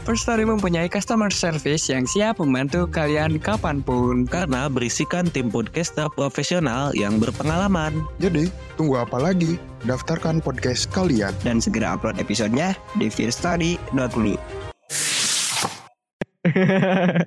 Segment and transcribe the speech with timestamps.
[0.00, 4.24] First Story mempunyai customer service yang siap membantu kalian kapan pun.
[4.24, 8.00] Karena berisikan tim podcaster profesional yang berpengalaman.
[8.16, 9.60] Jadi, tunggu apa lagi?
[9.82, 11.30] Daftarkan podcast kalian.
[11.40, 14.34] Dan segera upload episodenya di fearstory.me.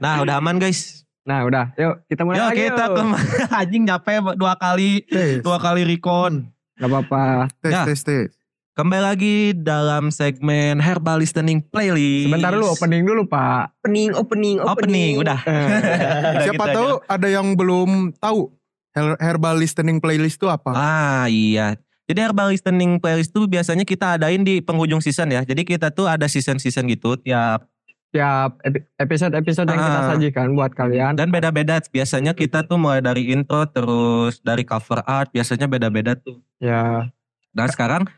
[0.02, 1.06] Nah udah aman guys.
[1.24, 2.96] Nah udah, yuk kita mulai Yuk lagi kita yuk.
[2.98, 3.04] ke
[3.62, 6.50] anjing capek dua kali Tes, dua kali recon.
[6.76, 7.48] Gak apa-apa.
[7.62, 7.86] tes, Ya.
[7.86, 8.34] tes, tes.
[8.74, 12.26] Kembali lagi dalam segmen Herbal Listening Playlist.
[12.26, 13.78] Sebentar dulu, opening dulu Pak.
[13.80, 15.40] Opening, opening, Opening udah.
[15.46, 18.50] Udah Siapa gitu tahu ada yang belum tahu
[18.94, 20.74] Her- herbal listening playlist itu apa?
[20.74, 21.78] Ah iya.
[22.04, 25.42] Jadi Herbal Listening Playlist tuh biasanya kita adain di penghujung season ya.
[25.42, 27.64] Jadi kita tuh ada season-season gitu tiap
[28.10, 30.08] Tiap epi- episode-episode yang kita Ah.
[30.12, 31.14] sajikan buat kalian.
[31.14, 31.78] dan beda-beda.
[31.80, 36.42] Biasanya kita tuh mulai dari intro terus dari cover art biasanya beda-beda tuh.
[36.58, 37.08] Ya.
[37.50, 38.14] Dan sekarang eh,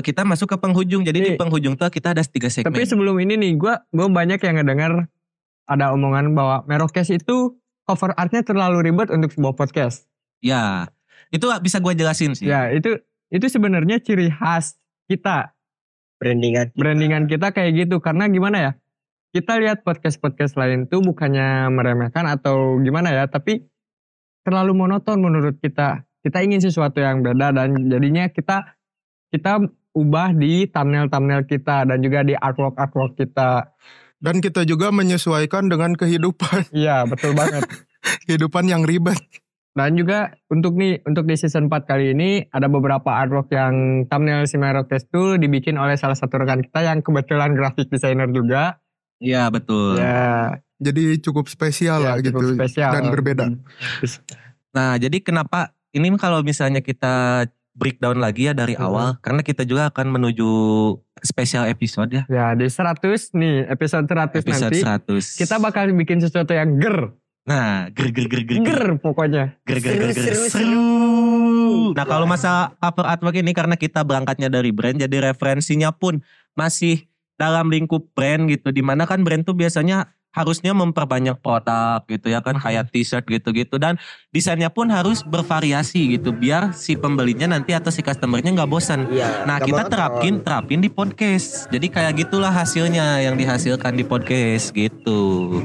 [0.00, 1.02] kita masuk ke penghujung.
[1.04, 1.38] Jadi di Nih.
[1.38, 2.72] penghujung tuh kita ada tiga segmen.
[2.72, 5.08] Tapi sebelum ini nih, gue gue banyak yang ngedengar
[5.66, 10.06] ada omongan bahwa Merokes itu cover artnya terlalu ribet untuk sebuah podcast.
[10.40, 10.90] Ya,
[11.30, 12.46] itu bisa gue jelasin sih.
[12.48, 14.78] Ya itu itu sebenarnya ciri khas
[15.10, 15.54] kita
[16.16, 16.72] Brandingan.
[16.72, 18.72] brandingan kita kayak gitu karena gimana ya
[19.36, 23.68] kita lihat podcast podcast lain tuh bukannya meremehkan atau gimana ya tapi
[24.40, 28.78] terlalu monoton menurut kita kita ingin sesuatu yang beda dan jadinya kita
[29.28, 29.60] kita
[29.96, 33.72] ubah di thumbnail thumbnail kita dan juga di artwork artwork kita
[34.16, 36.68] Dan kita juga menyesuaikan dengan kehidupan.
[36.76, 37.64] iya betul banget
[38.22, 39.16] Kehidupan yang ribet.
[39.72, 43.74] dan juga untuk nih untuk di season 4 kali ini ada beberapa artwork yang
[44.06, 48.80] thumbnail si Merokes tuh dibikin oleh salah satu rekan kita yang kebetulan graphic designer juga
[49.16, 49.96] Iya betul.
[49.96, 52.46] ya Jadi cukup spesial Ya, lah cukup gitu.
[52.54, 52.90] spesial.
[52.90, 53.48] Dan berbeda.
[54.72, 58.82] Nah, jadi kenapa ini kalau misalnya kita breakdown lagi ya dari Hmm.
[58.82, 60.48] awal, karena kita juga akan menuju
[61.20, 65.36] spesial episode ya, Ya di 100 nih episode 100 episode nanti 100.
[65.36, 67.12] kita bakal bikin sesuatu yang ger,
[67.44, 69.54] Nah, ger ger ger ger ger ger pokoknya.
[69.62, 70.34] ger ger ger, ger.
[70.50, 71.94] Seru.
[71.94, 76.18] Nah, kalau masa cover artwork ini karena kita berangkatnya dari brand, jadi referensinya pun
[76.52, 77.06] masih
[77.36, 78.72] dalam lingkup brand gitu.
[78.72, 83.80] Di mana kan brand tuh biasanya harusnya memperbanyak produk gitu ya kan kayak t-shirt gitu-gitu
[83.80, 83.96] dan
[84.28, 89.08] desainnya pun harus bervariasi gitu biar si pembelinya nanti atau si customernya nggak bosan.
[89.08, 89.48] Iya.
[89.48, 91.72] Nah kita terapin terapin di podcast.
[91.72, 95.64] Jadi kayak gitulah hasilnya yang dihasilkan di podcast gitu.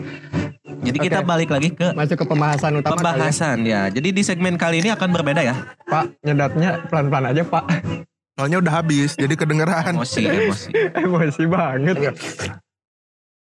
[0.82, 1.28] Jadi kita Oke.
[1.28, 3.04] balik lagi ke Masuk ke pembahasan utama kali ya.
[3.04, 3.82] pembahasan ya.
[3.92, 5.56] Jadi di segmen kali ini akan berbeda ya.
[5.86, 7.66] Pak nyedapnya pelan-pelan aja Pak.
[8.40, 9.94] Soalnya udah habis, jadi kedengeran.
[9.94, 10.70] Emosi emosi.
[11.04, 12.16] Emosi banget.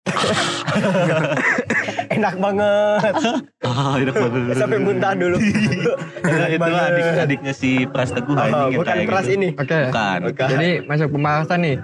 [2.09, 3.13] Enak banget.
[3.61, 4.55] Ah, enak banget.
[4.57, 5.37] Sampai muntah dulu.
[6.23, 6.89] Enak itu banget.
[6.89, 9.35] adik adiknya si Pras Teguh Oh, anjing yang bukan keras gitu.
[9.37, 9.47] ini.
[9.53, 9.77] Oke.
[9.87, 10.19] Bukan.
[10.31, 10.47] Bukan.
[10.49, 11.75] Jadi masuk pembahasan nih.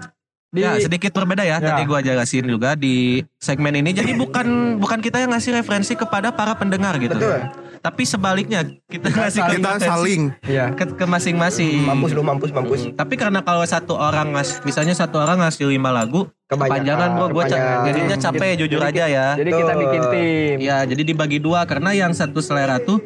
[0.54, 1.66] Di Ya sedikit berbeda ya, Ya.
[1.66, 3.90] tadi gua jelasin juga di segmen ini.
[3.90, 7.14] Jadi bukan bukan kita yang ngasih referensi kepada para pendengar gitu.
[7.14, 7.42] Betul.
[7.84, 10.22] Tapi sebaliknya kita ngasih Kita saling.
[10.48, 11.84] ya ke, ke masing-masing.
[11.84, 12.80] Mampus lu, mampus, mampus.
[12.88, 17.28] Hmm, Tapi karena kalau satu orang ngas, misalnya satu orang ngasih lima lagu, kepanjangan bro,
[17.28, 17.84] gue kepanjangan.
[17.84, 19.28] jadinya capek jujur Jadi- aja ya.
[19.36, 20.56] Jadi kita bikin tim.
[20.64, 23.04] Ya, jadi dibagi dua karena yang satu selera tuh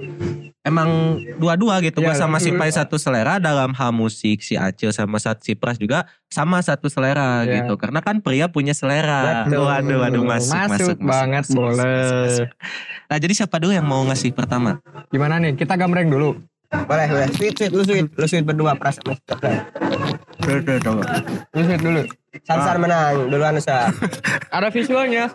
[0.67, 0.89] emang
[1.35, 1.99] dua-dua gitu.
[1.99, 2.51] Gua Ya, sama si.
[2.51, 6.85] Pai satu selera dalam hal musik, si Acil sama sat- si Pras juga sama satu
[6.87, 7.63] selera Ya.
[7.63, 7.73] gitu.
[7.75, 9.43] Karena kan pria punya selera.
[9.43, 9.63] Betul.
[9.63, 12.51] Waduh, waduh masuk, Masuk masuk, banget, boleh.
[13.05, 14.83] Nah, jadi siapa dulu yang mau ngasih pertama?
[15.07, 15.55] Gimana nih?
[15.55, 16.35] Kita gambreng dulu.
[16.67, 17.31] Boleh, boleh.
[17.31, 17.71] Sweet, sweet.
[17.71, 18.11] Lu sweet.
[18.11, 18.99] Lu sweet berdua, Pras.
[18.99, 19.15] Lu
[21.63, 22.01] sweet dulu.
[22.43, 23.27] Sansar menang.
[23.27, 23.89] Duluan, Nusa.
[24.55, 25.31] Ada visualnya.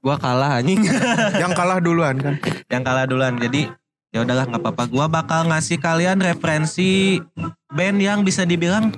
[0.00, 0.82] Gua kalah anjing.
[1.42, 2.34] Yang kalah duluan kan.
[2.68, 3.38] yang kalah duluan.
[3.38, 3.70] Jadi
[4.18, 4.84] ya udahlah nggak apa-apa.
[4.90, 7.22] Gua bakal ngasih kalian referensi
[7.68, 8.90] band yang bisa dibilang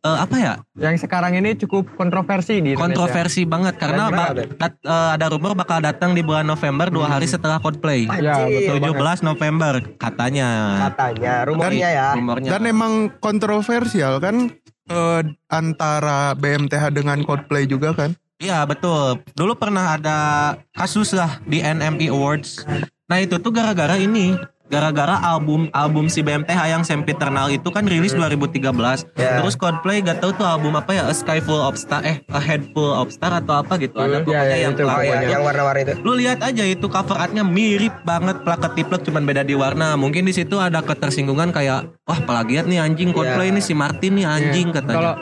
[0.00, 0.54] eh, apa ya?
[0.78, 2.84] Yang sekarang ini cukup kontroversi di Indonesia.
[2.86, 4.54] kontroversi banget karena ba- banget.
[4.54, 8.06] dat- eh, ada rumor bakal datang di bulan November dua hari setelah Coldplay.
[8.14, 10.48] Ya, betul 17 November katanya.
[10.86, 12.08] Katanya, rumornya ya.
[12.14, 12.50] Rumornya.
[12.54, 14.54] Dan emang kontroversial kan
[14.86, 18.14] eh, antara BMTH dengan Coldplay juga kan.
[18.36, 19.20] Iya betul.
[19.34, 20.18] Dulu pernah ada
[20.72, 22.64] kasus lah di NME Awards.
[23.04, 24.32] Nah itu tuh gara-gara ini
[24.70, 29.02] gara-gara album album si BMTH yang Sempiternal itu kan rilis 2013.
[29.18, 29.42] Ya.
[29.42, 32.38] Terus Coldplay gak tahu tuh album apa ya A Sky Full of Star eh A
[32.38, 33.98] Head Full of Star atau apa gitu.
[33.98, 34.82] Ada Iya, pokoknya iya, yang itu.
[34.82, 35.28] Ya, pokoknya.
[35.28, 35.92] yang warna-warni itu.
[36.00, 39.98] Lu lihat aja itu cover artnya mirip banget plakat tiplek cuman beda di warna.
[39.98, 43.54] Mungkin di situ ada ketersinggungan kayak wah plagiat nih anjing Coldplay Ya.
[43.58, 44.76] nih si Martin nih anjing Iya.
[44.78, 44.96] katanya.
[44.96, 45.14] Kalau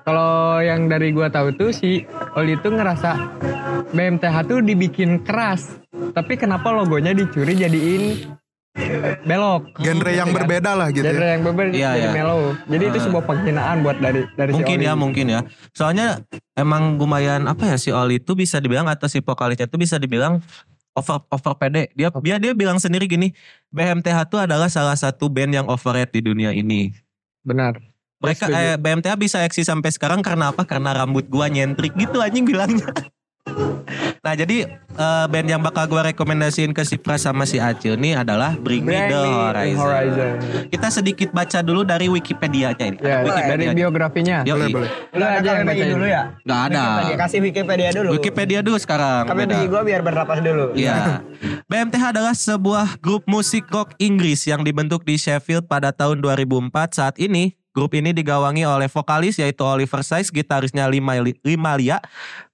[0.00, 3.10] kalau yang dari gua tahu tuh si Oli itu ngerasa
[3.90, 5.76] BMTH tuh dibikin keras.
[6.10, 8.02] Tapi kenapa logonya dicuri jadiin
[9.22, 9.62] belok?
[9.76, 10.36] Genre yang Iya kan?
[10.36, 11.30] berbeda lah gitu Genre ya.
[11.32, 12.10] yang berbeda Iya, jadi iya.
[12.12, 12.40] mellow.
[12.64, 13.04] Jadi itu Ah.
[13.04, 14.86] sebuah penghinaan buat dari dari mungkin si Oli.
[14.86, 15.40] ya mungkin ya.
[15.70, 16.06] Soalnya
[16.54, 20.40] emang lumayan apa ya si Oli itu bisa dibilang atau si vokalisnya itu bisa dibilang
[20.92, 21.92] over over pede.
[21.94, 23.30] Dia dia dia bilang sendiri gini,
[23.68, 26.90] BMTH itu adalah salah satu band yang overrated di dunia ini.
[27.40, 27.78] Benar.
[28.20, 30.64] Mereka eh, BMTH bisa eksis sampai sekarang karena apa?
[30.64, 32.84] Karena rambut gua nyentrik gitu anjing bilangnya.
[34.20, 38.12] nah jadi eh, band yang bakal gua rekomendasiin ke si Pras sama si Acil ini
[38.16, 40.34] adalah Bring Me The Me Horizon.
[40.68, 42.98] Kita sedikit baca dulu dari Wikipedia-nya ini.
[43.00, 43.44] Ya, Boleh.
[43.46, 44.38] dari biografinya.
[44.44, 44.56] Yoi.
[44.56, 44.90] Boleh, boleh.
[45.16, 46.22] Lu aja yang bacain dulu ya.
[46.44, 46.84] Nggak ada.
[46.84, 48.08] Wikipedia, kasih Wikipedia dulu.
[48.16, 49.22] Wikipedia dulu sekarang.
[49.28, 49.54] Kami beda.
[49.56, 50.64] bagi gua biar bernapas dulu.
[50.76, 51.24] Iya.
[51.70, 56.98] BMTH adalah sebuah grup musik rock Inggris yang dibentuk di Sheffield pada tahun 2004.
[56.98, 62.02] Saat ini, grup ini digawangi oleh vokalis yaitu Oliver Sykes, gitarisnya Lima- Limalia,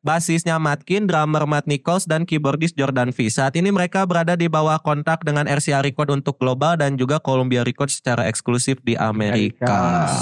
[0.00, 3.26] basisnya Matkin, drummer Matt Nichols, dan keyboardis Jordan V.
[3.26, 7.64] Saat ini mereka berada di bawah kontrak dengan RCA Record untuk global dan juga Columbia
[7.64, 10.12] Records secara eksklusif di Amerika.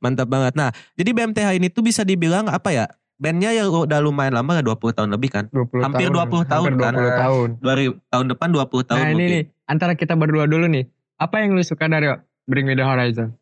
[0.00, 0.56] Mantap banget.
[0.56, 2.86] Nah, jadi BMTH ini tuh bisa dibilang apa ya?
[3.20, 5.44] Bandnya ya udah lumayan lama, 20 tahun lebih kan?
[5.52, 6.92] 20 Hampir 20 tahun hampir kan?
[6.96, 7.48] 20 tahun.
[7.60, 9.28] Dari tahun depan 20 tahun Nah ini mungkin.
[9.28, 10.88] nih, antara kita berdua dulu nih.
[11.20, 12.08] Apa yang lu suka dari
[12.48, 13.36] Bring Me The Horizon?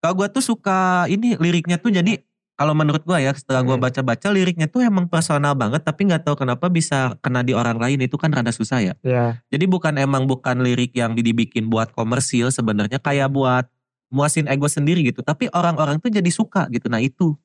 [0.00, 2.24] Kalau gue tuh suka ini liriknya tuh jadi
[2.56, 3.84] kalau menurut gue ya setelah gue Hmm.
[3.84, 8.00] baca-baca liriknya tuh emang personal banget tapi nggak tahu kenapa bisa kena di orang lain
[8.00, 8.94] itu kan rada susah ya.
[9.00, 13.64] Ya, Jadi bukan emang bukan lirik yang dibikin buat komersil sebenarnya kayak buat
[14.08, 15.20] muasin ego sendiri gitu.
[15.20, 16.88] Tapi orang-orang tuh jadi suka gitu.
[16.88, 17.36] Nah itu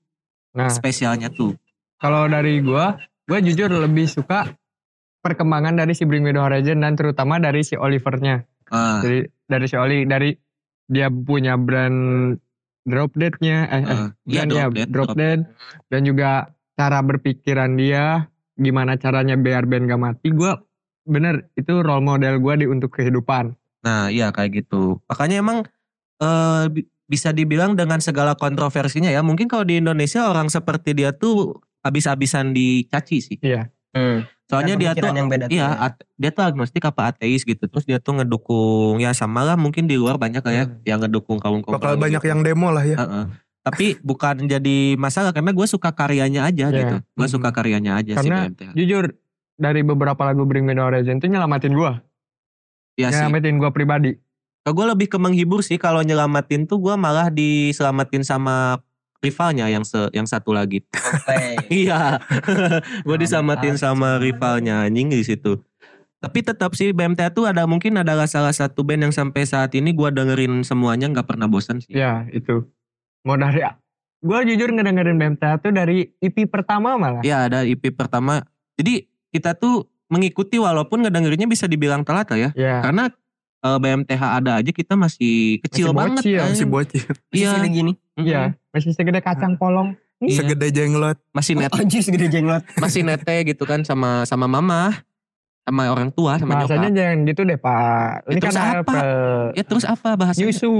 [0.51, 1.55] nah spesialnya tuh.
[1.95, 4.51] kalau dari gua, gua jujur lebih suka
[5.19, 8.43] perkembangan dari si Bring Me The Horizon dan terutama dari si Olivernya.
[8.67, 10.31] Ah, Jadi dari si Oli, dari
[10.85, 12.35] dia punya brand
[12.85, 13.83] Drop Dead-nya, eh,
[14.23, 15.39] brand ya, Drop Dead, Drop Drop Dead,
[15.89, 16.29] dan juga
[16.77, 20.29] cara berpikiran dia, gimana caranya biar band gak mati.
[20.29, 20.61] Gua
[21.05, 23.57] bener itu role model gua di untuk kehidupan.
[23.85, 25.01] Nah iya kayak gitu.
[25.09, 25.59] Makanya emang
[26.71, 29.21] bi- bisa dibilang dengan segala kontroversinya ya.
[29.21, 33.37] Mungkin kalau di Indonesia orang seperti dia tuh habis-habisan dicaci sih.
[33.45, 33.69] Iya.
[33.95, 34.27] Hmm.
[34.45, 35.89] Soalnya dia tuh yang beda iya ya.
[35.89, 37.65] at- dia tuh agnostik apa ateis gitu.
[37.65, 40.77] Terus dia tuh ngedukung ya sama lah mungkin di luar banyak kayak Hmm.
[40.83, 41.73] yang ngedukung kaum kaum.
[41.73, 42.97] Bakal banyak yang demo lah ya.
[43.65, 46.77] Tapi bukan jadi masalah karena gue suka karyanya aja Iya.
[46.77, 46.95] gitu.
[47.15, 48.71] Gue suka karyanya aja Karena sih BMTH.
[48.77, 49.03] Jujur
[49.57, 52.03] dari beberapa lagu Bring Me The Horizon itu nyelamatin gua,
[52.93, 53.17] Iya sih.
[53.17, 54.13] nyelamatin gua pribadi.
[54.61, 58.77] Kalau gue lebih ke menghibur sih kalau nyelamatin tuh gue malah diselamatin sama
[59.23, 60.83] rivalnya yang se yang satu lagi.
[61.65, 62.21] Iya,
[63.01, 65.57] gue disamatin sama rivalnya anjing di situ.
[66.21, 69.93] Tapi tetap sih BMTH tuh ada mungkin adalah salah satu band yang sampai saat ini
[69.93, 71.93] gue dengerin semuanya nggak pernah bosan sih.
[71.93, 72.65] Ya itu.
[73.25, 73.61] Mau dari
[74.25, 77.21] gue jujur ngedengerin BMTH tuh dari EP pertama malah.
[77.21, 78.41] Iya ada EP pertama.
[78.77, 82.49] Jadi kita tuh mengikuti walaupun ngedengerinnya bisa dibilang telat lah ya.
[82.57, 82.75] Ya.
[82.81, 83.09] Karena
[83.61, 86.21] eh, BMTH ada aja kita masih kecil Masih banget.
[86.21, 86.49] bocil, anjing.
[86.53, 87.05] Masih bocil.
[87.33, 87.49] Iya.
[87.53, 87.93] Masih gini.
[88.17, 88.41] Iya.
[88.75, 89.95] Masih segede kacang polong.
[90.19, 90.43] Iya.
[90.43, 91.15] Segede jenglot.
[91.31, 92.63] Masih net Anjir segede jenglot.
[92.75, 94.95] masih nete gitu kan sama sama mama
[95.65, 96.95] sama orang tua sama Bahasanya nyokap.
[96.95, 98.09] jangan gitu deh pak.
[98.23, 98.77] Ini Ya, kan terus apa?
[98.77, 98.97] apa?
[99.51, 100.45] Ya terus apa bahasanya?
[100.45, 100.73] Nyusu.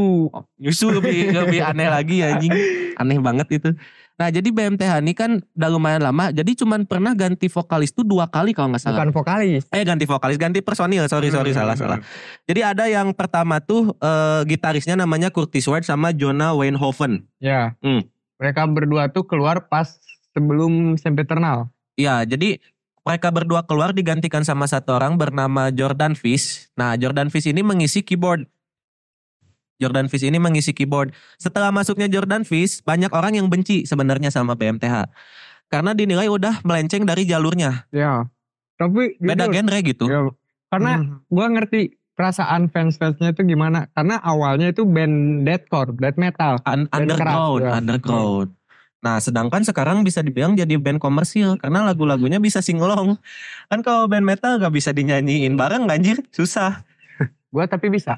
[0.56, 2.54] Nyusu lebih lebih aneh lagi anjing.
[2.94, 3.70] Aneh banget itu.
[4.16, 6.30] Nah jadi BMTH ini kan udah lumayan lama.
[6.30, 9.02] Jadi cuman pernah ganti vokalis tuh dua kali kalau nggak salah.
[9.02, 9.66] Bukan vokalis.
[9.74, 11.04] Eh ganti vokalis, ganti personil.
[11.10, 12.00] Sorry sorry Hmm, salah hmm, salah.
[12.46, 17.26] Jadi ada yang pertama tuh eh, gitarisnya namanya Curtis Ward sama Jonah Weinhoven.
[17.42, 17.74] Ya.
[17.82, 18.06] Hmm.
[18.38, 19.98] Mereka berdua tuh keluar pas
[20.32, 21.68] sebelum Sempiternal.
[21.96, 22.60] Iya, jadi
[23.06, 26.74] mereka berdua keluar digantikan sama satu orang bernama Jordan Fish.
[26.74, 28.50] Nah, Jordan Fish ini mengisi keyboard.
[29.78, 31.14] Jordan Fish ini mengisi keyboard.
[31.38, 35.12] Setelah masuknya Jordan Fish, banyak orang yang benci sebenarnya sama BMTH.
[35.68, 37.86] Karena dinilai udah melenceng dari jalurnya.
[37.92, 38.26] Ya.
[38.76, 40.06] Tapi Beda jujur, genre gitu.
[40.10, 40.20] ya,
[40.68, 41.24] karena Hmm.
[41.32, 43.88] gua ngerti perasaan fans-fansnya itu gimana.
[43.92, 46.60] Karena awalnya itu band deathcore, death metal.
[46.64, 47.72] Un- Band underground, keras, ya.
[47.80, 48.48] underground.
[49.06, 53.22] Nah, sedangkan sekarang bisa dibilang jadi band komersil karena lagu-lagunya bisa singlong.
[53.70, 56.82] Kan kalau band metal gak bisa dinyanyiin bareng anjir, susah.
[57.54, 58.18] Gua tapi bisa.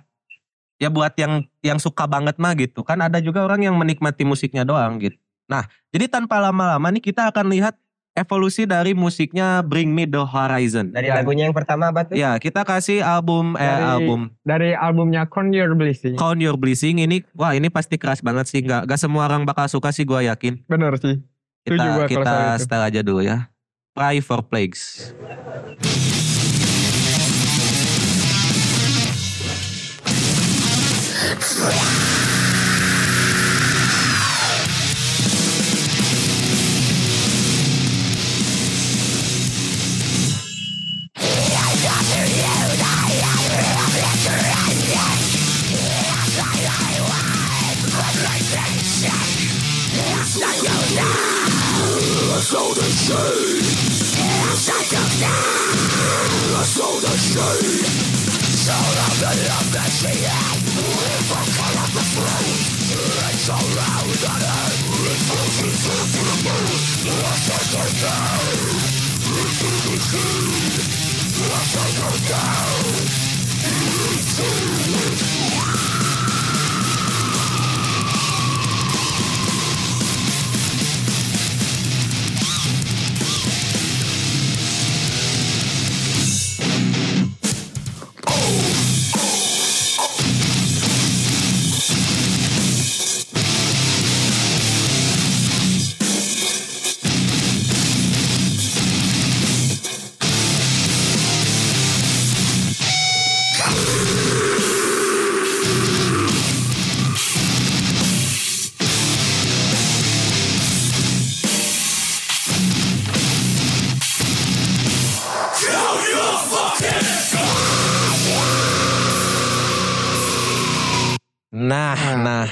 [0.78, 4.62] ya buat yang yang suka banget mah gitu kan ada juga orang yang menikmati musiknya
[4.62, 5.18] doang gitu
[5.50, 7.74] nah jadi tanpa lama-lama nih kita akan lihat
[8.18, 10.90] evolusi dari musiknya Bring Me The Horizon.
[10.90, 11.22] Dari Ya.
[11.22, 12.18] lagunya yang pertama apa tuh?
[12.18, 16.18] Ya, kita kasih album eh Dari- album Dari albumnya Count Your Blessing.
[16.18, 18.66] Count Your Blessing ini wah ini pasti keras banget sih.
[18.66, 20.66] Gak, gak semua orang bakal suka sih gue yakin.
[20.66, 21.22] Bener sih.
[21.62, 23.54] Kita gua kita setel aja dulu ya.
[23.92, 25.14] Pray for Plagues.
[52.48, 53.66] sow the shade.
[54.48, 54.56] The
[56.56, 57.28] the to the down.
[69.28, 70.88] Into the sea.
[71.50, 71.76] Lost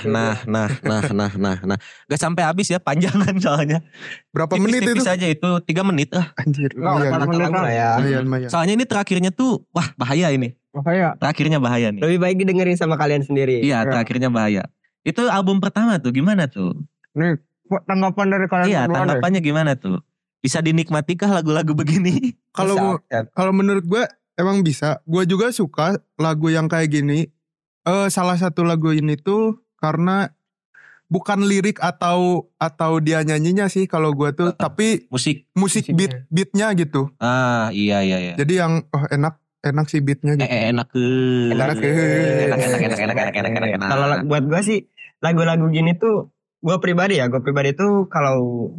[0.05, 1.77] nah, nah, nah, nah, nah, nah, nah.
[2.05, 3.79] Gak sampai habis ya, panjangan soalnya.
[4.31, 4.93] Berapa menit itu?
[4.95, 6.31] Tipis-tipis aja itu, tiga menit ah.
[6.37, 6.93] Anjir, Nggak,
[7.25, 7.51] lumayan.
[7.51, 7.89] lah ya.
[7.97, 8.49] Lumayan, lumayan.
[8.49, 10.53] Soalnya ini terakhirnya tuh, wah bahaya ini.
[10.75, 12.01] Makanya Terakhirnya bahaya nih.
[12.03, 13.63] Lebih baik didengerin sama kalian sendiri.
[13.63, 13.89] Iya, Ya.
[13.89, 14.63] terakhirnya bahaya.
[15.01, 16.73] Itu album pertama tuh, gimana tuh?
[17.15, 17.39] nih
[17.87, 18.99] tanggapan dari kalian Iya, berdua deh.
[18.99, 19.97] tanggapannya gimana tuh?
[20.43, 22.35] Bisa dinikmatikah lagu-lagu begini?
[22.53, 22.99] Kalau
[23.33, 24.03] kalau menurut gue
[24.35, 24.99] emang bisa.
[25.07, 27.31] Gue juga suka lagu yang kayak gini.
[27.81, 30.31] Eh salah satu lagu ini tuh karena
[31.05, 34.57] bukan lirik atau atau dia nyanyinya sih kalau gue tuh, Uh-uh.
[34.57, 35.45] tapi Musik.
[35.53, 35.95] musik Musiknya.
[35.95, 37.13] beat beatnya gitu.
[37.17, 38.33] Ah, iya, iya, iya.
[38.35, 40.49] Jadi yang oh enak enak sih beatnya Eh, gitu.
[40.49, 41.03] eh, enak ke.
[41.51, 41.89] Enak ke.
[41.89, 43.89] Enak, enak, enak, enak, enak, enak, enak, enak.
[43.89, 44.79] Kalau buat gue sih
[45.21, 48.73] lagu-lagu gini tuh gue pribadi ya, gue pribadi tuh kalau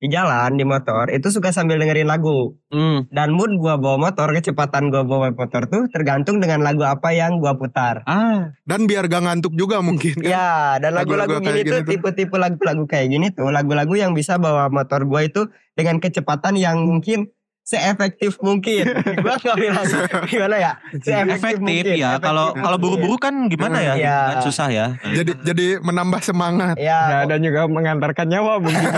[0.00, 4.30] di jalan di motor itu suka sambil dengerin lagu Hmm, dan mood gue bawa motor
[4.30, 9.06] kecepatan gue bawa motor tuh tergantung dengan lagu apa yang gue putar ah, Dan biar
[9.06, 10.24] gak ngantuk juga mungkin kan.
[10.24, 11.82] ya dan lagu-lagu gini gini tuh.
[11.84, 15.42] tipe-tipe lagu-lagu kayak gini tuh lagu-lagu yang bisa bawa motor gue itu
[15.74, 17.28] dengan kecepatan yang mungkin
[17.70, 18.82] seefektif mungkin
[19.22, 19.86] gue gak bilang
[20.26, 22.18] gimana ya efektif mungkin, ya.
[22.18, 23.94] Kalau kalau buru-buru kan gimana ya?
[23.94, 24.18] Iya.
[24.34, 24.86] Kan susah ya.
[25.02, 26.76] Jadi jadi menambah semangat.
[26.80, 28.90] Ya, ya dan juga mengantarkan nyawa mungkin.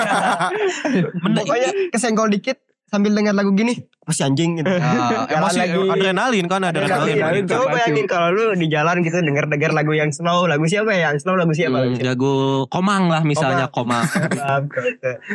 [1.36, 2.58] Pokoknya kesenggol dikit
[2.92, 3.72] sambil dengar lagu gini
[4.02, 5.78] masih anjing gitu Ah, Jalan emosi lagi.
[5.88, 6.92] adrenalin kan adrenalin.
[6.92, 7.16] Adrenalin.
[7.16, 7.40] meningkat.
[7.40, 7.74] Itu Coba pasti.
[7.78, 11.00] bayangin kalau lu di jalan gitu denger-denger lagu yang slow, lagu siapa ya?
[11.06, 11.72] Yang slow lagu siapa?
[11.72, 12.06] Hmm, Lagu siapa?
[12.10, 12.34] jago
[12.68, 14.04] komang lah misalnya komang.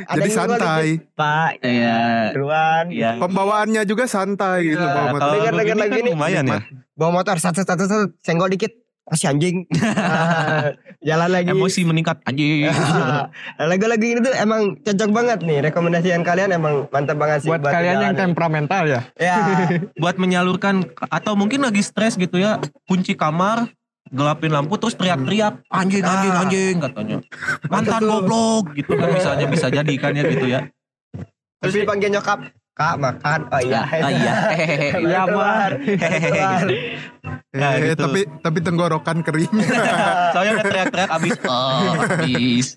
[0.06, 0.86] Ada Jadi santai.
[0.94, 1.98] gitu, Pak, Iya.
[2.32, 2.86] duluan.
[2.88, 3.12] Iya.
[3.18, 5.20] Pembawaannya juga santai gitu Iya, bawa motor.
[5.20, 6.60] kalau Dengar-dengar begini lagu kan ini, lumayan ya.
[6.94, 8.72] Bawa motor satu satu satu senggol dikit.
[9.08, 9.58] Masih anjing.
[9.98, 11.50] Ah, jalan lagi.
[11.52, 12.68] Emosi meningkat anjing.
[13.72, 15.58] Lagu-lagu ini tuh emang cocok banget nih.
[15.70, 17.50] Rekomendasian kalian emang mantap banget sih.
[17.52, 19.02] Buat kalian yang temperamental ya.
[19.16, 19.38] Ya.
[20.02, 23.72] Buat menyalurkan atau mungkin lagi stres gitu ya, kunci kamar,
[24.12, 26.42] gelapin lampu terus teriak-teriak anjing anjing Ah.
[26.44, 27.18] anjing katanya.
[27.68, 30.60] Mantan goblok gitu kan misalnya bisa jadi kan ya gitu ya.
[31.64, 32.48] Terus dipanggil nyokap.
[32.78, 33.40] Kak makan.
[33.50, 33.82] Oh iya.
[33.90, 34.34] Ah, iya.
[34.54, 35.02] Hehehe.
[35.02, 35.70] Iya, Keluar.
[35.82, 36.66] Keluar.
[37.58, 38.06] Nah, Eh, gitu.
[38.06, 39.50] tapi tapi tenggorokan kering.
[40.34, 41.32] Soalnya udah teriak-teriak abis.
[41.42, 42.68] Oh, abis.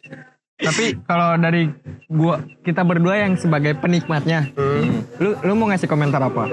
[0.57, 1.69] Tapi kalau dari
[2.09, 5.04] gua kita berdua yang sebagai penikmatnya, Hmm.
[5.21, 6.49] lu lu mau ngasih komentar apa?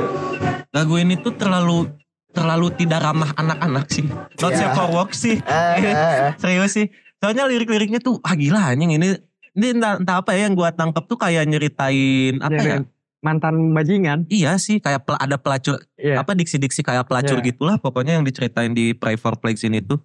[0.72, 1.88] Lagu ini tuh terlalu
[2.32, 4.06] terlalu tidak ramah anak-anak sih.
[4.38, 4.60] Not Iya.
[4.62, 5.40] safe for work sih.
[5.48, 6.32] Ah, ah.
[6.36, 6.92] Serius sih.
[7.18, 9.16] Soalnya lirik-liriknya tuh ah gila anjing ini
[9.56, 12.78] ini entah, entah apa ya yang gua tangkap tuh kayak nyeritain apa ya?
[13.20, 14.30] Mantan bajingan.
[14.30, 16.22] Iya sih kayak pel- ada pelacur Iya.
[16.22, 17.50] apa diksi-diksi kayak pelacur Iya.
[17.50, 19.98] gitulah pokoknya yang diceritain di Pray for Plagues ini tuh.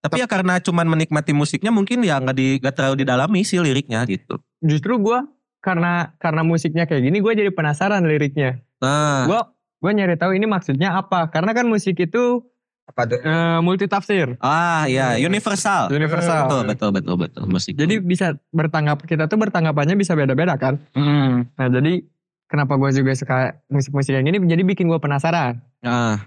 [0.00, 4.00] Tapi ya karena cuman menikmati musiknya mungkin ya nggak di nggak terlalu didalami sih liriknya
[4.08, 4.40] gitu.
[4.58, 5.28] Justru gua
[5.60, 8.64] karena karena musiknya kayak gini gua jadi penasaran liriknya.
[8.80, 9.40] Nah, Gua
[9.76, 11.28] gua nyari tahu ini maksudnya apa.
[11.28, 12.40] Karena kan musik itu
[12.88, 13.22] Apa tuh?
[13.22, 15.94] Eh, multi tafsir, Ah iya, universal.
[15.94, 16.48] universal.
[16.50, 17.78] Betul betul betul betul musik.
[17.78, 20.74] Jadi bisa bertanggap kita tuh bertanggapannya bisa beda-beda kan.
[20.90, 21.46] Hmm.
[21.54, 22.02] Nah jadi
[22.50, 23.36] kenapa gue juga suka
[23.70, 25.62] musik-musik yang ini jadi bikin gue penasaran.
[25.80, 26.26] Nah.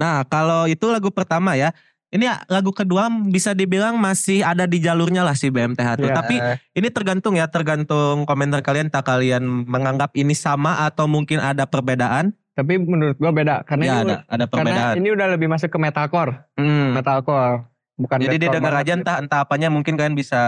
[0.00, 1.70] Nah, kalau itu lagu pertama ya.
[2.08, 6.08] Ini lagu kedua bisa dibilang masih ada di jalurnya lah si BMTH tuh.
[6.08, 6.16] Iya.
[6.16, 6.36] Tapi
[6.72, 12.32] ini tergantung ya, tergantung komentar kalian tak kalian menganggap ini sama atau mungkin ada perbedaan.
[12.56, 14.94] Tapi menurut gue beda karena ya ini, ada ada karena perbedaan.
[14.96, 16.96] ini udah lebih masuk ke metalcore, Hmm.
[16.96, 17.68] metalcore
[18.00, 18.88] bukan Jadi didengar banget.
[18.88, 20.40] aja entah entah apanya mungkin kalian bisa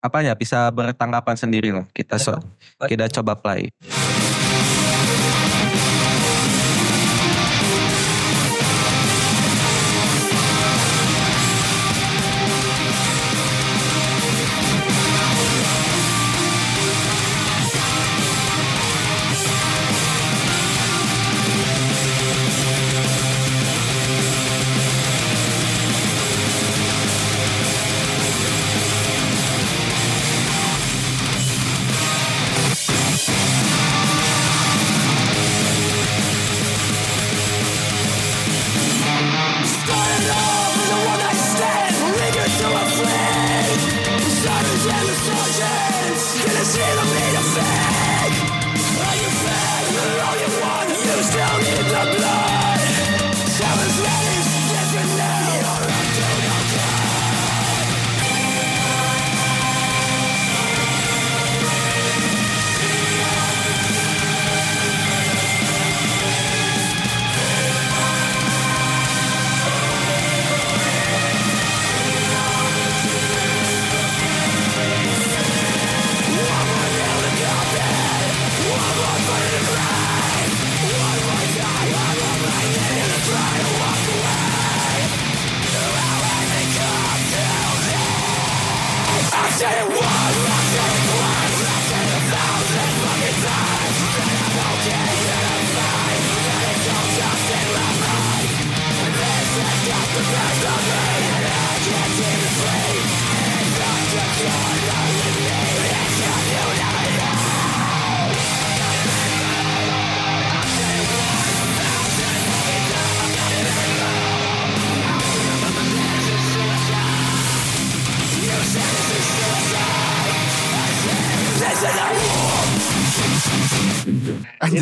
[0.00, 1.84] apa ya bisa bertanggapan sendiri lah.
[1.92, 2.40] Kita so,
[2.88, 3.68] kita coba play.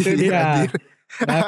[0.01, 0.39] Itu dia.
[0.39, 0.71] anjir.
[1.25, 1.43] Nah,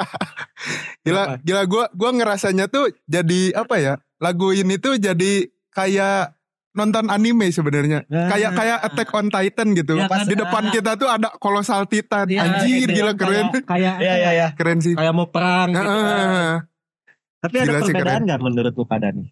[1.03, 1.35] Gila, Apa?
[1.41, 3.95] gila gue gua ngerasanya tuh jadi apa ya?
[4.17, 5.33] Lagu ini tuh jadi
[5.71, 6.37] kayak
[6.71, 8.05] nonton anime sebenarnya.
[8.07, 8.29] Nah.
[8.29, 9.97] Kayak kayak Attack on Titan gitu.
[9.97, 10.27] Ya, Pas kan?
[10.27, 12.25] di depan kita tuh ada kolosal Titan.
[12.27, 12.97] Iya, Anjir, gitu.
[12.97, 13.49] gila keren.
[13.51, 14.49] Kayak kayak, Iya iya iya.
[14.53, 14.93] Keren sih.
[14.93, 15.81] kayak mau perang gitu.
[15.81, 16.61] kan.
[17.41, 18.23] Tapi ada Gila sih, perbedaan keren.
[18.27, 19.29] nggak menurut lu pada nih?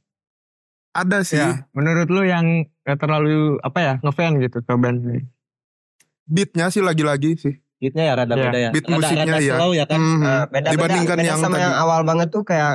[0.91, 1.37] Ada sih.
[1.37, 2.47] ya, menurut lu yang
[2.81, 5.21] gak terlalu apa ya ngefan gitu ke band ini?
[6.25, 7.55] Beatnya sih lagi-lagi sih.
[7.79, 8.43] Beatnya ya rada Iya.
[8.43, 8.71] beda ya.
[8.71, 9.55] Beat Rada- musiknya rada ya.
[9.55, 9.99] slow ya kan.
[9.99, 10.21] Mhm.
[10.21, 11.65] Eh, beda Dibandingkan beda, beda yang sama tadi.
[11.65, 12.75] yang awal banget tuh kayak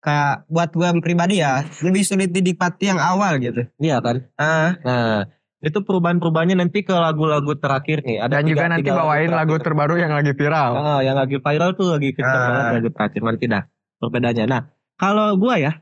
[0.00, 3.64] kayak buat gue pribadi ya lebih sulit dinikmati yang awal gitu.
[3.78, 4.16] Iya kan.
[4.34, 5.20] Ah, Nah,
[5.60, 8.20] itu perubahan-perubahannya nanti ke lagu-lagu terakhir nih.
[8.20, 9.64] Ada Dan juga tiga- nanti tiga bawain lagu terakhir.
[9.64, 10.70] terbaru yang lagi viral.
[10.74, 12.44] Ah, yang lagi viral tuh lagi kenceng Ah.
[12.46, 13.62] banget lagu terakhir nanti dah
[13.98, 14.44] perbedaannya.
[14.46, 14.62] Nah,
[14.94, 15.72] kalau gua ya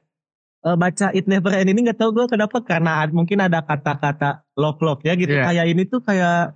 [0.62, 4.78] eh, baca It Never End ini nggak tahu gua kenapa karena mungkin ada kata-kata love
[4.78, 5.34] love ya gitu.
[5.34, 5.42] Iya.
[5.44, 6.54] Kayak ini tuh kayak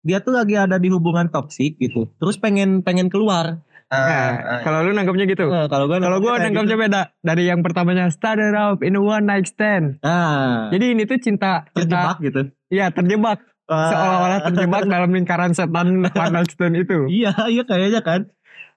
[0.00, 2.08] dia tuh lagi ada di hubungan toksik gitu.
[2.16, 3.60] Terus pengen pengen keluar.
[3.86, 4.60] ah, Nah, ah.
[4.62, 5.44] kalau lu nangkapnya gitu.
[5.44, 6.84] Nah, kalau gua Kalau gue kayak nangkapnya gitu.
[6.86, 7.00] beda.
[7.20, 9.98] Dari yang pertamanya started off in a one night stand.
[10.00, 12.40] Nah, Jadi ini tuh cinta, terjebak cinta, gitu.
[12.68, 13.42] Iya terjebak.
[13.66, 13.86] Ah.
[13.88, 17.06] Seolah-olah terjebak dalam lingkaran setan one night stand itu.
[17.06, 18.20] Iya, iya kayaknya kan.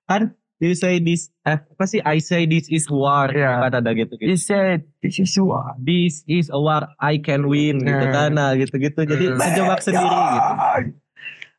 [0.03, 0.21] Kan
[0.57, 3.67] you say this eh, apa sih I say this is war Iya.
[3.69, 4.25] kan ada gitu gitu.
[4.25, 5.77] He said, this is what.
[5.77, 8.11] This is a war I can win gitu Nah.
[8.11, 8.29] kan.
[8.33, 8.97] Nah, gitu-gitu.
[8.97, 9.37] Jadi Hmm.
[9.37, 10.51] terjebak sendiri gitu.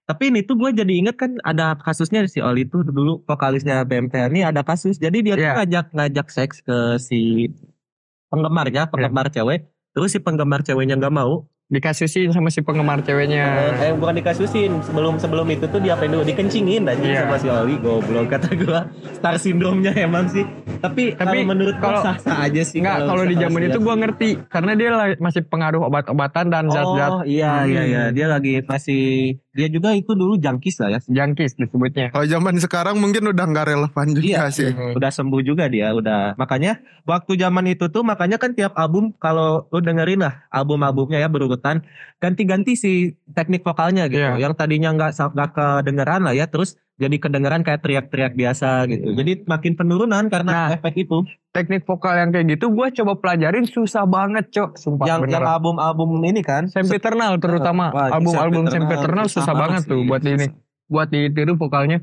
[0.04, 4.28] Tapi ini tuh gue jadi inget kan ada kasusnya si Oli tuh dulu vokalisnya BMTH
[4.28, 4.96] ini ada kasus.
[4.96, 5.54] Jadi dia tuh Iya.
[5.58, 7.48] ngajak ngajak seks ke si
[8.28, 9.64] penggemarnya, penggemar cewek.
[9.90, 11.48] Terus si penggemar ceweknya nggak mau.
[11.64, 13.72] Dikasusin sama si penggemar ceweknya.
[13.80, 14.84] Eh bukan dikasusin.
[14.84, 17.20] Sebelum sebelum itu tuh diapain dulu dikencingin aja Iya.
[17.24, 17.74] sama si Oli.
[17.80, 18.80] Goblok kata gue.
[19.16, 20.44] Star syndrome-nya emang sih.
[20.84, 22.84] Tapi, Tapi kalau menurut kalau- sah-sah aja sih.
[22.84, 24.28] Enggak, kalau di zaman itu gue ngerti.
[24.52, 27.88] Karena dia masih pengaruh obat-obatan dan zat-zat Oh iya iya Hmm.
[27.88, 31.00] iya dia lagi masih dia juga itu dulu jangkis lah ya.
[31.06, 32.10] jangkis disebutnya.
[32.10, 34.74] Kalau zaman sekarang mungkin udah nggak relevan juga Iya sih.
[34.74, 36.34] Udah sembuh juga dia udah.
[36.34, 41.30] Makanya waktu zaman itu tuh makanya kan tiap album kalau lu dengerin lah album-albumnya ya
[41.30, 41.86] berurutan
[42.18, 44.26] ganti-ganti si teknik vokalnya gitu.
[44.26, 44.42] Iya.
[44.42, 49.18] Yang tadinya nggak nggak kedengeran lah ya terus jadi kedengeran kayak teriak-teriak biasa gitu.
[49.18, 50.68] Jadi makin penurunan karena Nah.
[50.78, 51.26] efek itu.
[51.50, 54.78] Teknik vokal yang kayak gitu gue coba pelajarin susah banget cok.
[54.78, 56.70] Sumpah yang yang album-album ini kan.
[56.70, 60.06] Sempiternal terutama album-album Sempiternal Sempiternal susah banget tuh sih.
[60.06, 60.46] buat ini
[60.86, 61.98] buat ditiru vokalnya.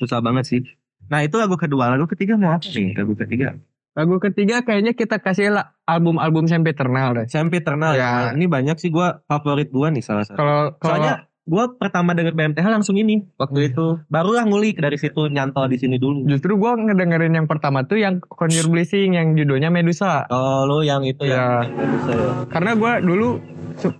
[0.00, 0.60] Susah banget sih.
[1.08, 2.96] Nah itu lagu kedua, lagu ketiga mau apa nih?
[2.96, 3.56] Lagu ketiga.
[3.92, 7.26] Lagu ketiga kayaknya kita kasih lah album-album Sempiternal deh.
[7.28, 8.32] Sempiternal Ya.
[8.32, 8.36] ya.
[8.36, 10.38] Ini banyak sih gua favorit gua nih salah satu.
[10.38, 13.96] Kalau kalau Soalnya gua pertama denger BMTH langsung ini waktu itu.
[14.06, 16.28] Barulah ngulik dari situ nyantol di sini dulu.
[16.28, 20.28] justru gue ngedengerin yang pertama tuh yang Conjure Blessing yang judulnya Medusa.
[20.28, 21.64] Oh lu yang itu Ya.
[21.64, 21.88] ya.
[21.88, 22.30] Bisa ya.
[22.52, 23.28] Karena gue dulu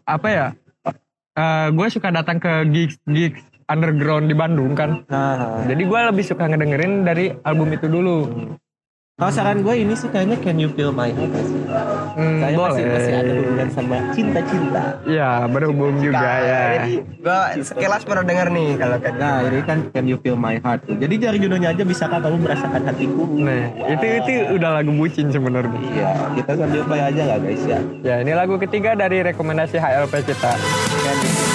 [0.04, 0.46] apa ya?
[1.70, 5.04] gue suka datang ke gigs gigs underground di Bandung kan.
[5.06, 8.18] Nah, Jadi gue lebih suka ngedengerin dari album itu dulu.
[9.18, 11.58] Kalau saran gue ini sih kayaknya Can You Feel My Heart sih.
[12.14, 12.86] Hmm, masih, boleh.
[12.86, 14.84] masih ada hubungan sama cinta-cinta.
[15.10, 16.62] Ya berhubung juga ya.
[16.78, 19.18] Jadi gua sekilas pernah dengar nih kalau kan.
[19.18, 21.02] Nah ini kan Can You Feel My Heart tuh.
[21.02, 23.26] Jadi dari judulnya aja bisakah kamu merasakan hatiku?
[23.42, 25.78] Nah itu itu udah lagu bucin sebenarnya.
[25.82, 27.78] Iya, kita sambil play aja lah guys ya.
[28.06, 30.54] Ya ini lagu ketiga dari rekomendasi HLP kita.
[31.08, 31.47] I'm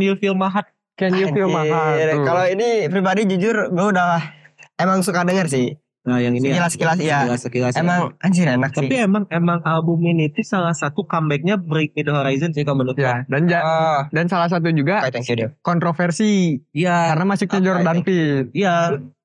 [0.00, 0.68] Can You Feel My Heart?
[0.96, 1.92] Can you feel my heart?
[1.92, 2.24] Anjir, tuh?
[2.24, 4.20] Kalau ini pribadi jujur gue udah
[4.76, 5.76] emang suka denger sih.
[6.00, 6.64] Nah yang ini ya.
[6.64, 7.18] Sekilas-sekilas iya.
[7.20, 9.00] Sekilas, sekilas, Emang anjir enak Tapi sih.
[9.00, 12.96] emang emang album ini tuh salah satu comebacknya Break Me The Horizon sih kalau menurut
[12.96, 15.04] Ya dan ja- Oh, dan salah satu juga
[15.60, 18.04] kontroversi Iya, karena masuknya Apa Jordan itu?
[18.06, 18.40] Peele.
[18.52, 18.74] iya.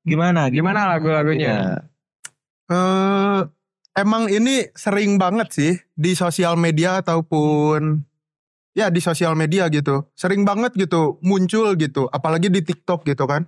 [0.02, 0.48] Gimana?
[0.48, 1.48] Gimana lagu-lagunya?
[1.50, 1.60] Iya.
[2.66, 3.40] Eh,
[3.96, 8.00] emang ini sering banget sih di sosial media ataupun
[8.76, 10.06] ya di sosial media gitu.
[10.14, 13.48] Sering banget gitu muncul gitu, apalagi di TikTok gitu kan.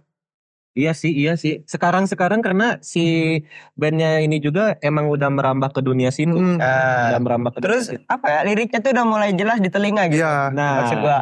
[0.78, 1.66] Iya sih, iya sih.
[1.66, 3.38] Sekarang-sekarang karena si
[3.74, 6.38] bandnya ini juga emang udah merambah ke dunia situ.
[6.38, 10.06] Hmm, Udah merambah ke terus dunia apa ya liriknya tuh udah mulai jelas di telinga
[10.14, 10.22] gitu.
[10.22, 10.54] Iya.
[10.54, 11.20] Nah, Maksud gua.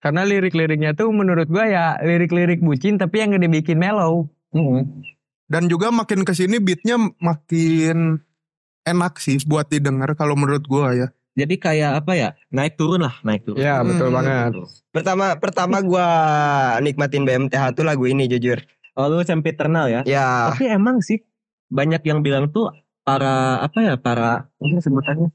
[0.00, 4.24] Karena lirik-liriknya tuh menurut gua ya lirik-lirik bucin tapi yang dibikin mellow.
[5.52, 8.24] Dan juga makin ke sini beatnya makin
[8.88, 11.08] enak sih buat didengar kalau menurut gua ya.
[11.34, 12.28] Jadi kayak apa ya?
[12.50, 13.58] Naik turun lah, naik turun.
[13.58, 14.16] Ya betul Hmm.
[14.18, 14.50] banget.
[14.94, 16.06] Pertama pertama gua
[16.78, 18.62] nikmatin BMTH tuh lagu ini jujur.
[18.94, 20.00] Oh, lu sempiternal ya.
[20.06, 21.18] Ya, Tapi emang sih
[21.66, 22.70] banyak yang bilang tuh
[23.02, 25.28] para apa ya para ini sebutannya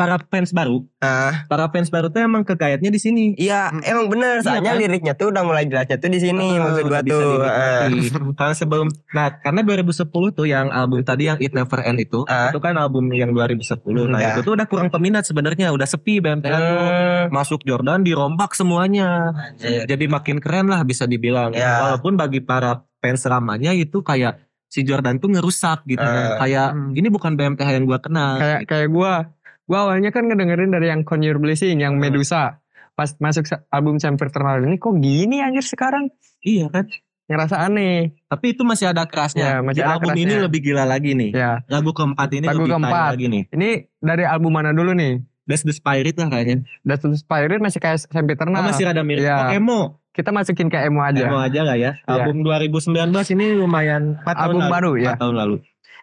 [0.00, 3.36] para fans baru, Ah, para fans baru tuh emang kegayatnya di sini.
[3.36, 4.40] iya, emang bener.
[4.40, 4.80] Soalnya kan?
[4.80, 7.20] liriknya tuh udah mulai jelasnya tuh di sini Ah, maksud gua tuh.
[7.20, 7.44] dinikmati.
[7.44, 7.84] Ah.
[8.32, 12.48] Karena sebelum nah karena 2010 tuh yang album tadi yang It Never End itu, Ah.
[12.48, 14.08] itu kan album yang 2010.
[14.08, 14.32] Nah, Ya.
[14.32, 16.40] itu tuh udah kurang peminat sebenarnya, udah sepi tuh.
[16.40, 17.28] Hmm.
[17.28, 19.36] Masuk Jordan dirombak semuanya.
[19.36, 19.84] Anjir.
[19.84, 21.52] Jadi makin keren lah bisa dibilang.
[21.52, 21.84] Ya.
[21.84, 25.98] Walaupun bagi para fans lamanya itu kayak si Jordan tuh ngerusak gitu.
[26.00, 26.38] Ah.
[26.38, 26.94] Kayak Hmm.
[26.94, 28.38] ini bukan BMTH yang gua kenal.
[28.38, 29.26] kayak kayak gua
[29.70, 32.02] gua awalnya kan ngedengerin dari yang Con Your Blessing yang Hmm.
[32.02, 32.58] Medusa
[32.92, 36.90] pas masuk album Champion Termal ini kok gini anjir sekarang Iya kan?
[37.24, 39.46] ngerasa aneh Tapi itu masih ada kerasnya.
[39.46, 40.44] Ya, masih Di ada album ini kerasnya.
[40.44, 41.30] lebih gila lagi nih.
[41.30, 43.10] ya Lagu keempat ini Lagu lebih keempat.
[43.14, 43.42] lagi nih.
[43.52, 46.62] ini dari album mana dulu nih That's the Spirit lah kayaknya.
[46.82, 49.22] That's the Spirit masih kayak Champion Oh, masih rada mirip.
[49.22, 49.38] Iya.
[49.48, 49.80] Oh, emo.
[50.10, 51.94] kita masukin ke emo aja Emo aja lah ya.
[52.00, 52.26] Iya.
[52.26, 52.90] Album 2019
[53.30, 54.70] ini lumayan 4 tahun album lalu.
[54.70, 55.56] baru ya 4 tahun lalu.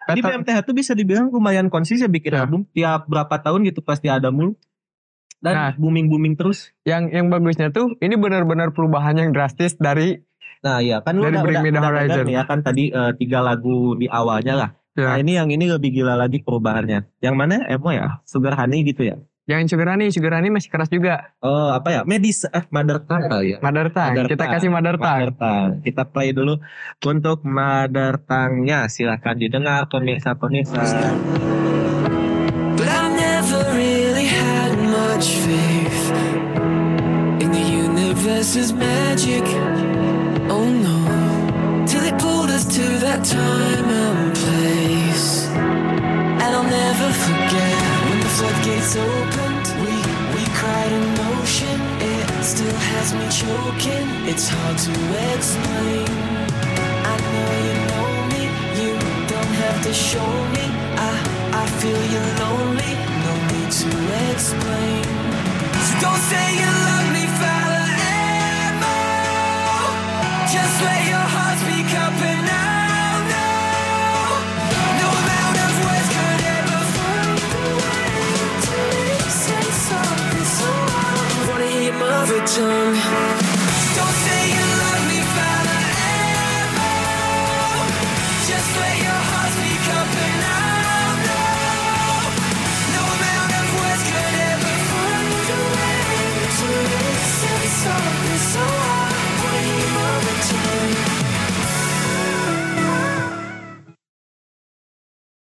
[0.09, 0.19] Jadi.
[0.23, 2.45] BMTH tuh bisa dibilang lumayan konsisten bikin Ya.
[2.45, 4.55] album tiap berapa tahun gitu pasti ada mulu.
[5.37, 5.71] Dan Nah.
[5.75, 6.73] booming booming terus.
[6.81, 10.23] yang yang bagusnya tuh ini benar-benar perubahan yang drastis dari
[10.57, 12.25] Nah iya kan Dari udah, Bring udah, Me The udah Horizon.
[12.25, 14.69] nih ya kan tadi eh, tiga lagu di awalnya lah.
[14.97, 15.05] Ya.
[15.05, 17.05] Nah ini yang ini lebih gila lagi perubahannya.
[17.21, 18.25] Yang mana emo ya?
[18.25, 19.21] Sugar Honey gitu ya?
[19.47, 22.01] Yang Sugarani Sugarani masih keras juga Oh apa ya?
[22.03, 23.57] Medis eh Mother Tongue kali ya?
[23.63, 24.53] Mother Tongue Mother kita Tongue.
[24.53, 25.73] kasih Mother Tongue Mother Tongue.
[25.81, 26.53] Kita play dulu
[27.01, 28.79] untuk Mother Tongue-nya.
[28.85, 30.83] Silahkan didengar pemirsa-pemirsa.
[32.75, 36.03] But I never really had much faith
[37.39, 39.47] in the universe's magic.
[40.51, 40.97] Oh no,
[41.87, 45.47] till it pulled us to that time and place.
[46.43, 49.26] And I'll never forget when the floodgates opened.
[52.77, 54.07] Still has me choking.
[54.27, 54.91] It's hard to
[55.35, 56.07] explain.
[57.11, 58.43] I know you know me.
[58.81, 58.93] You
[59.27, 60.65] don't have to show me.
[60.97, 61.13] I
[61.53, 62.93] I feel you're lonely.
[63.25, 63.91] No need to
[64.31, 65.03] explain.
[65.87, 67.83] So don't say you love me, fella.
[68.69, 68.97] Emo.
[70.53, 72.13] Just let your heart speak up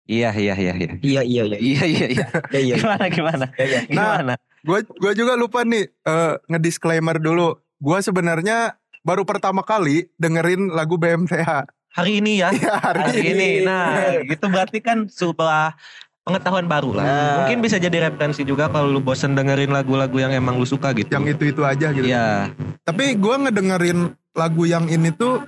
[0.06, 0.94] Iya iya iya iya.
[1.04, 1.58] Iya iya iya.
[1.60, 2.26] Iya iya iya.
[2.56, 2.76] Iya iya.
[2.80, 3.46] Gimana gimana?
[3.60, 3.80] Iya, iya.
[3.92, 4.34] Gimana?
[4.66, 7.62] Gue gua juga lupa nih eh, ngedisclaimer dulu.
[7.78, 8.74] Gue sebenarnya
[9.06, 11.70] baru pertama kali dengerin lagu BMTH.
[11.96, 12.50] Hari ini ya.
[12.52, 13.50] Ya, hari, Hari ini.
[13.64, 15.78] Nah, gitu berarti kan sebuah
[16.26, 17.06] pengetahuan baru lah.
[17.06, 17.36] Nah.
[17.46, 21.08] Mungkin bisa jadi referensi juga kalau lu bosen dengerin lagu-lagu yang emang lu suka gitu.
[21.14, 22.10] Yang itu-itu aja gitu.
[22.10, 22.52] Iya.
[22.84, 25.46] Tapi gue ngedengerin lagu yang ini tuh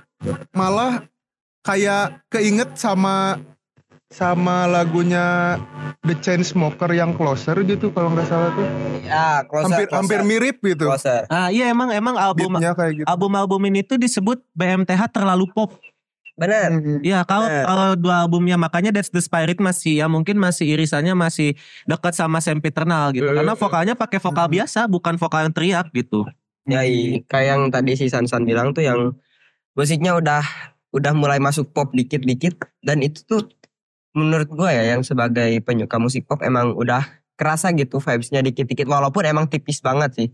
[0.54, 1.04] malah
[1.66, 3.36] kayak keinget sama
[4.08, 5.56] sama lagunya
[6.00, 8.64] The Chainsmoker yang Closer gitu kalau nggak salah tuh.
[9.04, 9.98] Ya, closer, hampir closer.
[10.00, 10.88] hampir mirip gitu.
[10.88, 11.28] Closer.
[11.28, 13.06] Ah, iya emang emang album Beatnya kayak gitu.
[13.06, 15.76] album-album ini tuh disebut BMTH terlalu pop.
[16.38, 16.70] Bener.
[17.02, 21.58] Iya, kalau kalau dua albumnya makanya That's the Spirit masih ya mungkin masih irisannya masih
[21.84, 23.28] dekat sama Sempiternal gitu.
[23.28, 26.24] Karena vokalnya pakai vokal biasa, bukan vokal yang teriak gitu.
[26.64, 29.18] Ya, i- kayak yang tadi si Sansan bilang tuh yang
[29.74, 30.40] musiknya udah
[30.88, 33.44] udah mulai masuk pop dikit-dikit dan itu tuh
[34.18, 37.06] menurut gue ya yang sebagai penyuka musik pop emang udah
[37.38, 38.90] kerasa gitu vibesnya dikit-dikit.
[38.90, 40.28] Walaupun emang tipis banget sih.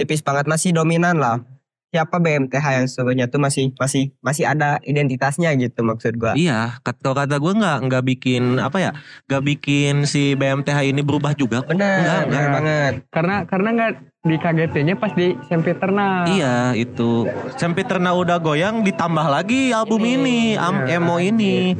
[0.00, 1.44] Tipis banget masih dominan lah
[1.88, 7.00] siapa BMTH yang sebenarnya tuh masih masih masih ada identitasnya gitu maksud gue Iya, kat-
[7.00, 8.90] kalau kata gue nggak nggak bikin apa ya,
[9.24, 11.64] nggak bikin si BMTH ini berubah juga.
[11.64, 12.28] Enggak.
[12.28, 17.24] bener banget karena karena nggak di KGT-nya pas di Sempiternal Iya itu
[17.54, 20.98] Sempiternal udah goyang ditambah lagi album ini am Iya.
[20.98, 21.72] emo ini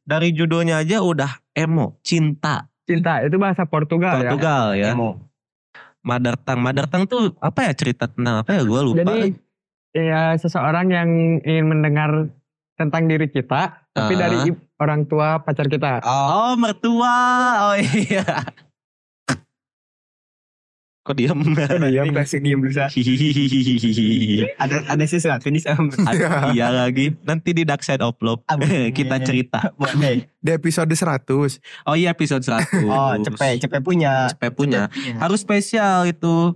[0.00, 4.90] dari judulnya aja udah emo cinta cinta itu bahasa Portugal, ya Portugal ya.
[4.92, 5.28] Emo.
[6.02, 9.06] Mother tongue tuh apa ya cerita tentang apa ya gue lupa.
[9.06, 9.38] Jadi
[9.92, 11.08] ya seseorang yang
[11.40, 12.32] ingin mendengar
[12.74, 14.20] tentang diri kita, tapi Ah.
[14.20, 16.00] dari orang tua pacar kita.
[16.02, 17.16] oh oh mertua
[17.62, 18.24] oh iya.
[21.02, 21.34] Kok diem?
[21.82, 22.86] diam kasih diam berusaha
[24.54, 27.10] ada ada sesuatu di sana Ada- iya lagi.
[27.26, 28.46] Nanti di Dark Side of Love
[28.96, 29.74] kita cerita.
[29.74, 31.58] boleh Di episode 100.
[31.90, 32.86] Oh iya episode 100.
[32.86, 34.86] oh cepet cepet punya Cepet punya.
[35.18, 36.54] Harus spesial itu.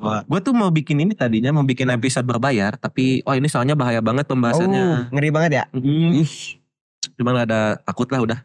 [0.00, 4.00] Gue tuh mau bikin ini tadinya mau bikin episode berbayar, tapi oh ini soalnya bahaya
[4.00, 5.10] banget oh pembahasannya.
[5.10, 6.24] ngeri banget ya Mm.
[7.14, 8.38] Cuman ada takut lah udah.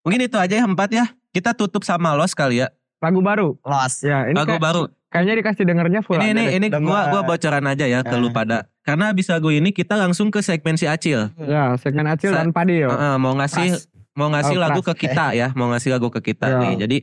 [0.00, 1.04] Mungkin itu aja ya empat ya.
[1.28, 2.68] Kita tutup sama los kali ya.
[2.98, 3.54] lagu baru.
[3.62, 4.02] Lost.
[4.02, 4.82] Ya, ini Lagu kayak- baru.
[5.08, 6.16] kayaknya dikasih dengernya full.
[6.16, 8.18] Ini ini ini gua Dengan- gua bocoran aja ya ke Ah.
[8.18, 8.66] lu pada.
[8.82, 11.30] Karena abis lagu ini kita langsung ke segmen si Acil.
[11.38, 12.90] Ya, segmen Acil Sa- dan Padil.
[12.90, 13.70] Heeh, mau ngasih
[14.12, 14.98] mau ngasih Oh, lagu pras.
[14.98, 16.58] ke kita ya, mau ngasih lagu ke kita Ya.
[16.58, 16.74] nih.
[16.76, 16.96] Jadi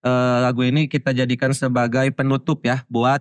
[0.00, 3.20] eh, lagu ini kita jadikan sebagai penutup ya buat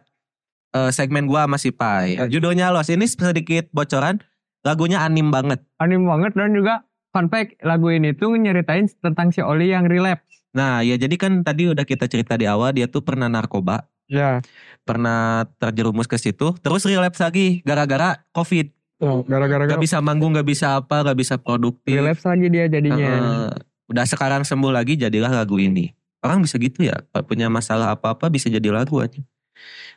[0.71, 2.15] eh, segmen gua masih Pai.
[2.27, 2.89] Judulnya Los.
[2.89, 4.19] Ini sedikit bocoran.
[4.59, 5.63] Lagunya anim banget.
[5.79, 6.83] Anim banget dan juga
[7.15, 10.43] fun fact lagu ini tuh nyeritain tentang si Oli yang relapse.
[10.51, 14.41] Nah, ya jadi kan tadi udah kita cerita di awal dia tuh pernah narkoba, Ya,
[14.81, 18.73] pernah terjerumus ke situ, terus relapse lagi gara-gara Covid.
[18.99, 21.93] tuh, gara-gara Gak bisa manggung, gak bisa apa, gak bisa produktif.
[21.93, 22.97] relapse lagi dia jadinya.
[22.97, 23.49] Heeh.
[23.89, 25.89] udah sekarang sembuh lagi jadilah lagu ini.
[26.19, 29.23] Orang bisa gitu ya, punya masalah apa-apa bisa jadi lagu aja.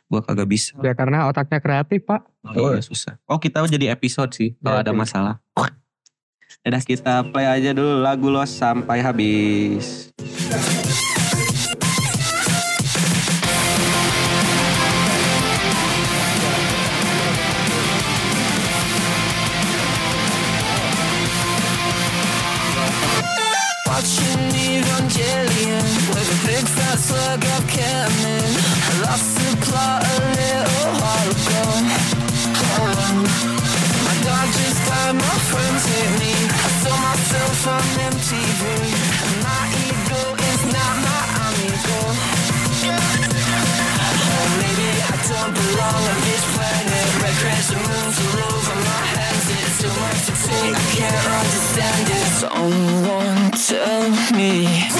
[0.07, 0.75] Gua kagak bisa.
[0.83, 2.21] Ya karena otaknya kreatif, Pak.
[2.43, 3.19] Oh, iya, susah.
[3.27, 5.35] Oh kita jadi episode sih kalau Ya, ada masalah.
[6.63, 10.15] Udah kita play aja dulu lagu los sampai habis.
[37.67, 38.61] On MTV.
[39.41, 41.99] My ego is not my amigo.
[44.59, 47.07] Maybe I don't belong on this planet.
[47.73, 49.47] Moons all over my hands.
[49.49, 50.75] It's too much to take.
[50.75, 52.27] I can't understand it.
[52.41, 54.03] Someone tell
[54.37, 54.92] me.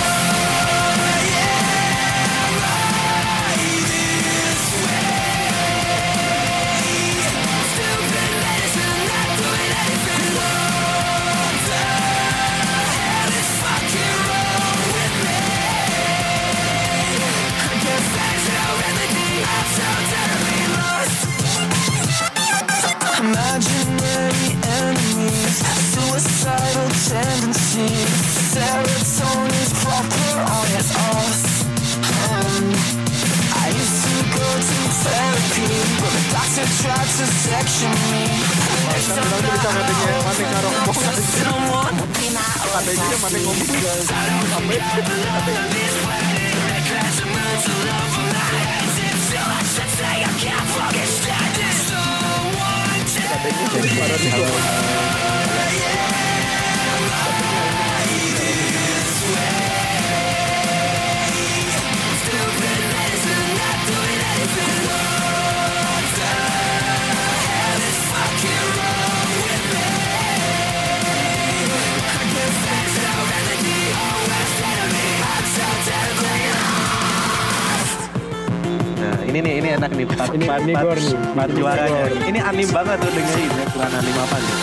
[79.73, 82.05] Ini enak nih part, Ini- part, part- part juaranya.
[82.29, 83.49] Ini anim banget tuh dengerin.
[83.57, 84.53] Ya kurang anim apa nih.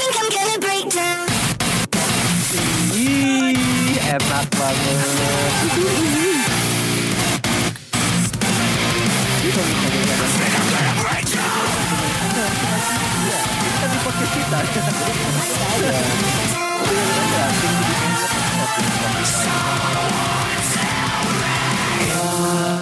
[0.00, 0.30] think I'm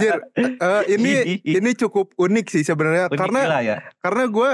[0.00, 1.12] Anjir, eh, ini
[1.60, 3.76] ini cukup unik sih sebenarnya karena ya.
[4.00, 4.50] karena gue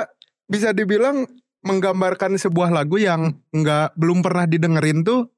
[0.50, 1.22] bisa dibilang
[1.62, 5.30] menggambarkan sebuah lagu yang nggak belum pernah didengerin tuh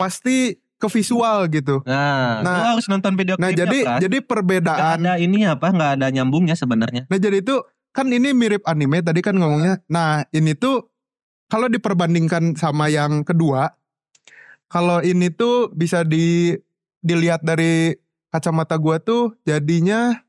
[0.00, 1.82] pasti ke visual gitu.
[1.82, 4.00] Nah, Nah, harus nonton video Nah jadi Pras.
[4.00, 5.02] jadi perbedaan.
[5.02, 7.04] ada ini apa nggak ada nyambungnya sebenarnya.
[7.10, 7.60] Nah jadi itu
[7.90, 9.82] kan ini mirip anime tadi kan ngomongnya.
[9.90, 10.86] Nah ini tuh
[11.50, 13.74] kalau diperbandingkan sama yang kedua,
[14.70, 16.54] kalau ini tuh bisa di
[17.02, 17.96] dilihat dari
[18.28, 20.20] kacamata gua tuh jadinya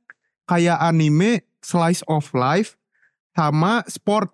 [0.46, 2.76] kayak anime slice of life
[3.32, 4.32] sama sport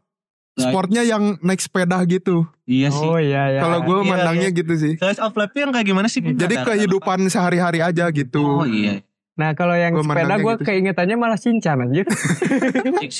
[0.55, 2.47] sportnya yang naik sepeda gitu.
[2.63, 3.03] Iya sih.
[3.03, 3.61] Oh iya ya.
[3.61, 4.93] Kalau gue Iya, mandangnya gitu sih.
[4.95, 6.24] Slice of life itu yang kayak gimana sih?
[6.24, 8.63] Jadi kehidupan sehari-hari aja gitu.
[8.63, 9.03] Oh iya.
[9.36, 10.68] Nah kalau yang Gua sepeda gue gitu sih.
[10.72, 12.07] keingetannya malah Shinchan sih,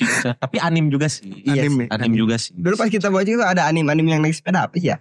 [0.08, 0.32] bisa.
[0.40, 1.28] Tapi anim juga sih.
[1.44, 1.92] Iya Anime.
[1.92, 2.56] Anim juga sih.
[2.56, 4.98] Dulu pas kita bocil tuh ada anim-anim yang naik sepeda apa sih ya?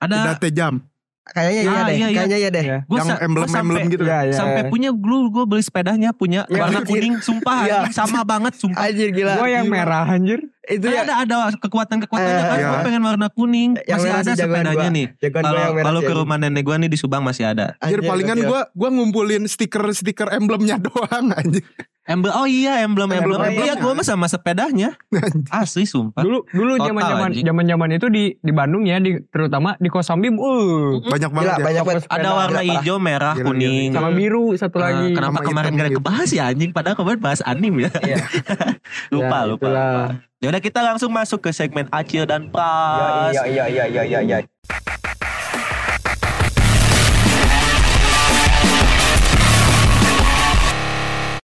[0.00, 0.80] Ada Udah jam.
[1.24, 2.08] Kayaknya iya Ah, deh, iya, iya.
[2.12, 2.64] kayaknya iya deh.
[2.64, 2.78] Iya.
[2.84, 4.04] gua yang emblem-emblem sampai- gitu.
[4.04, 4.34] Iya iya.
[4.36, 6.90] Sampai punya dulu gue beli sepedanya punya Iya, warna anjir.
[6.90, 7.76] kuning sumpah Iya.
[7.80, 8.84] anjing, sama banget sumpah.
[8.84, 9.32] Anjir gila.
[9.34, 10.40] Gue yang merah anjir.
[10.62, 12.68] Itu Kan ya ada ada kekuatan-kekuatannya Eh, kan iya.
[12.70, 13.70] gue pengen warna kuning.
[13.82, 14.88] Yang masih ada sepedanya gua.
[14.90, 15.06] nih.
[15.14, 17.72] gue Kalau yang merah kalau ke rumah nenek gue nih di Subang masih ada.
[17.78, 21.64] Anjir Anjir, palingan gue gua ngumpulin stiker-stiker emblemnya doang anjir.
[22.04, 23.40] Emblem oh iya emblem emblem.
[23.40, 23.82] Emblem, Iya emblem.
[23.82, 24.92] gue mah sama sepedanya.
[25.48, 26.20] Asli sumpah.
[26.20, 30.28] Dulu dulu zaman zaman zaman zaman itu di di Bandung ya di terutama di Kosambi,
[30.28, 31.64] uh Banyak Gila banget ya.
[31.64, 32.02] banyak banget.
[32.06, 33.90] Ada warna Gila, hijau, merah, Gila, kuning.
[33.90, 35.12] sama biru satu lagi.
[35.12, 35.98] kenapa Sama kemarin gak gitu.
[35.98, 36.70] kebahas ya anjing?
[36.70, 37.88] Padahal kemarin bahas anim ya.
[37.96, 38.16] Iya.
[39.14, 40.04] lupa, Ya, lupa, lupa.
[40.38, 43.32] Ya udah kita langsung masuk ke segmen Acil dan Pras.
[43.32, 44.38] Iya iya iya iya iya iya.